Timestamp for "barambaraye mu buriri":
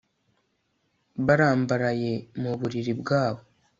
1.25-2.93